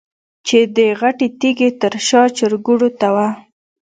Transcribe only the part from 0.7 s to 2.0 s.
د غټې تيږې تر